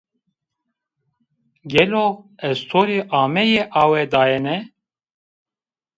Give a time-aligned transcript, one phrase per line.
[1.71, 2.01] Gelo
[2.49, 4.57] estorî ameyê awe dayene